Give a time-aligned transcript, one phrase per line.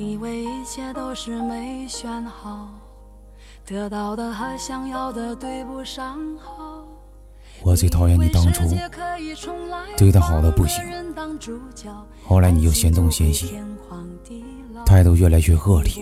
[0.00, 2.70] 以为一切都是没选好，
[3.66, 6.82] 得到的和想要的对不上号。
[7.62, 8.62] 我最讨厌你当初
[9.98, 10.82] 对他好的不行，
[12.26, 13.60] 后来你又嫌东嫌西，
[14.86, 15.92] 态度越来越恶劣。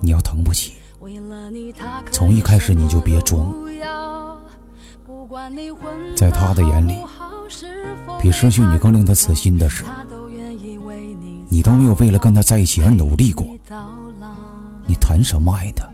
[0.00, 0.74] 你要疼不起，
[2.10, 3.54] 从一开始你就别装。
[6.16, 6.96] 在他的眼里，
[8.20, 9.84] 比失去你更令他死心的是，
[11.48, 13.46] 你都没有为了跟他在一起而努力过。
[14.86, 15.88] 你谈什么爱的？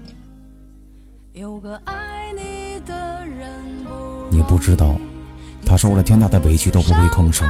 [4.31, 4.95] 你不知道，
[5.65, 7.49] 他受了天大的委屈都不会吭声，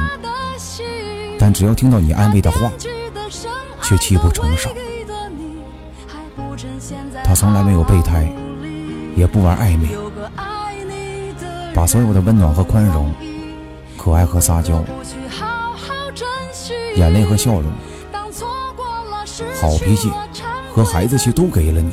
[1.39, 2.71] 但只要听到你安慰的话，
[3.81, 4.71] 却泣不成声。
[7.23, 8.31] 他从来没有备胎，
[9.15, 9.89] 也不玩暧昧，
[11.73, 13.13] 把所有的温暖和宽容、
[13.97, 14.83] 可爱和撒娇、
[16.95, 17.71] 眼泪和笑容、
[19.65, 20.11] 好脾气
[20.71, 21.91] 和孩子气都给了你，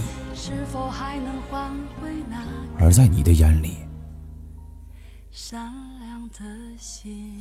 [2.79, 3.79] 而在你的眼里。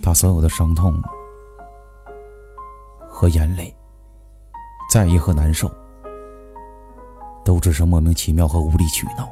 [0.01, 1.01] 他所有的伤痛
[3.09, 3.75] 和眼泪，
[4.89, 5.69] 在意和难受，
[7.43, 9.27] 都只是莫名其妙和无理取闹。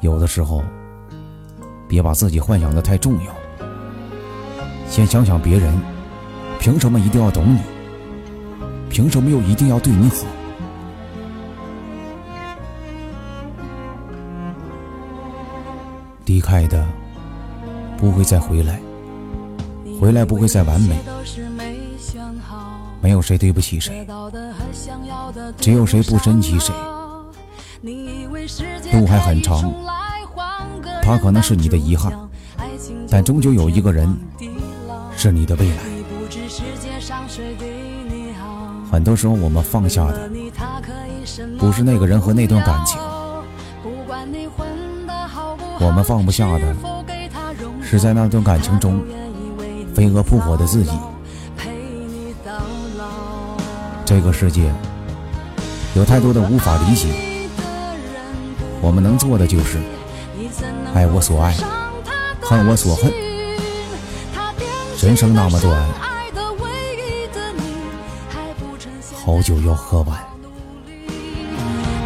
[0.00, 0.60] 有的时候，
[1.86, 3.32] 别把自己幻想的太重要，
[4.88, 5.72] 先想想别人，
[6.58, 7.75] 凭什么一定要懂你？
[8.96, 10.24] 凭什么又一定要对你好？
[16.24, 16.82] 离开的
[17.98, 18.80] 不会再回来，
[20.00, 20.96] 回来不会再完美。
[23.02, 24.08] 没有谁对不起谁，
[25.58, 26.74] 只有谁不珍惜谁。
[28.94, 29.74] 路还很长，
[31.02, 32.14] 他可能是你的遗憾，
[33.10, 34.08] 但终究有一个人
[35.18, 35.82] 是你的未来。
[38.90, 40.30] 很多时候，我们放下的
[41.58, 42.98] 不是那个人和那段感情。
[45.78, 46.74] 我们放不下的，
[47.82, 49.02] 是在那段感情中
[49.94, 50.90] 飞蛾扑火的自己。
[54.04, 54.72] 这个世界
[55.94, 57.08] 有太多的无法理解，
[58.80, 59.78] 我们能做的就是
[60.94, 61.54] 爱我所爱，
[62.40, 63.12] 恨我所恨。
[65.02, 65.76] 人生那么短，
[69.26, 70.16] 好酒要喝完。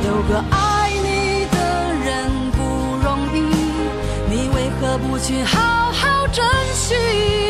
[0.02, 2.62] 有个爱你的人不
[3.04, 3.42] 容易。
[4.26, 6.42] 你为何不去好好珍
[6.74, 7.49] 惜？